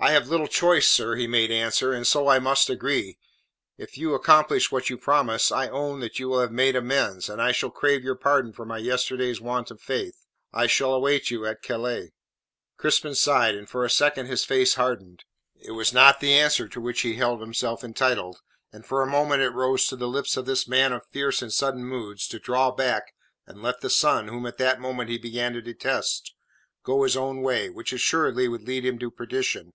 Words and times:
"I 0.00 0.10
have 0.10 0.26
little 0.28 0.48
choice, 0.48 0.88
sir," 0.88 1.14
he 1.14 1.28
made 1.28 1.52
answer, 1.52 1.92
"and 1.92 2.04
so 2.04 2.26
I 2.26 2.40
must 2.40 2.68
agree. 2.68 3.16
If 3.78 3.96
you 3.96 4.12
accomplish 4.12 4.72
what 4.72 4.90
you 4.90 4.98
promise, 4.98 5.52
I 5.52 5.68
own 5.68 6.00
that 6.00 6.18
you 6.18 6.28
will 6.28 6.40
have 6.40 6.50
made 6.50 6.74
amends, 6.74 7.28
and 7.28 7.40
I 7.40 7.52
shall 7.52 7.70
crave 7.70 8.02
your 8.02 8.16
pardon 8.16 8.52
for 8.52 8.64
my 8.66 8.78
yesternight's 8.78 9.40
want 9.40 9.70
of 9.70 9.80
faith. 9.80 10.16
I 10.52 10.66
shall 10.66 10.92
await 10.94 11.30
you 11.30 11.46
at 11.46 11.62
Calais." 11.62 12.12
Crispin 12.76 13.14
sighed, 13.14 13.54
and 13.54 13.68
for 13.70 13.84
a 13.84 13.88
second 13.88 14.26
his 14.26 14.44
face 14.44 14.74
hardened. 14.74 15.22
It 15.54 15.70
was 15.72 15.92
not 15.92 16.18
the 16.18 16.32
answer 16.34 16.66
to 16.66 16.80
which 16.80 17.02
he 17.02 17.14
held 17.14 17.40
himself 17.40 17.84
entitled, 17.84 18.38
and 18.72 18.84
for 18.84 19.00
a 19.00 19.06
moment 19.06 19.42
it 19.42 19.50
rose 19.54 19.86
to 19.86 19.96
the 19.96 20.08
lips 20.08 20.36
of 20.36 20.44
this 20.44 20.66
man 20.66 20.92
of 20.92 21.06
fierce 21.12 21.40
and 21.40 21.52
sudden 21.52 21.84
moods 21.84 22.26
to 22.28 22.40
draw 22.40 22.72
back 22.72 23.14
and 23.46 23.62
let 23.62 23.80
the 23.80 23.88
son, 23.90 24.26
whom 24.26 24.44
at 24.44 24.58
the 24.58 24.76
moment 24.76 25.08
he 25.08 25.18
began 25.18 25.52
to 25.52 25.62
detest, 25.62 26.34
go 26.82 27.04
his 27.04 27.16
own 27.16 27.42
way, 27.42 27.70
which 27.70 27.92
assuredly 27.92 28.48
would 28.48 28.66
lead 28.66 28.84
him 28.84 28.98
to 28.98 29.08
perdition. 29.08 29.72